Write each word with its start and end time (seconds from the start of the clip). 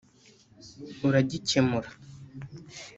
uragikemura 1.07 1.89